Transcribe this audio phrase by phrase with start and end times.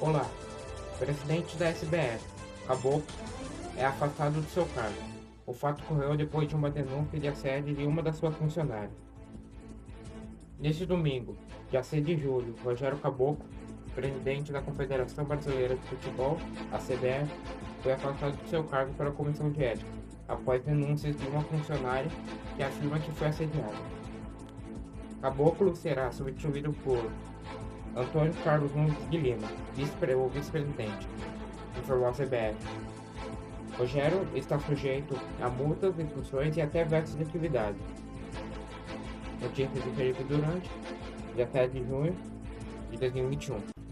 [0.00, 0.28] Olá,
[0.98, 2.18] presidente da SBF,
[2.66, 3.04] Caboclo,
[3.76, 4.98] é afastado do seu cargo.
[5.46, 8.90] O fato ocorreu depois de uma denúncia de assédio de uma das suas funcionárias.
[10.58, 11.36] Neste domingo,
[11.70, 13.46] dia 6 de julho, Rogério Caboclo,
[13.94, 16.38] presidente da Confederação Brasileira de Futebol,
[16.72, 17.32] a CBF,
[17.80, 19.90] foi afastado do seu cargo pela Comissão de Ética,
[20.26, 22.10] após denúncias de uma funcionária
[22.56, 23.94] que afirma que foi assediada.
[25.22, 27.10] Caboclo será substituído por
[27.96, 31.06] Antônio Carlos Nunes de Lima, vice o vice-presidente,
[31.78, 32.56] informou a CBF.
[33.78, 37.76] Rogério está sujeito a multas, expulsões e até vetos de atividade.
[39.40, 40.70] Notícias de Felipe Durante,
[41.36, 42.16] dia 7 de junho
[42.90, 43.83] de 2021.